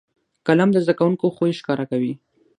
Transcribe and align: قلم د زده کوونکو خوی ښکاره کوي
قلم 0.47 0.69
د 0.73 0.77
زده 0.85 0.93
کوونکو 0.99 1.25
خوی 1.35 1.51
ښکاره 1.59 1.85
کوي 1.91 2.13